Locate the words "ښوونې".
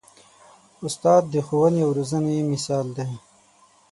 1.47-1.81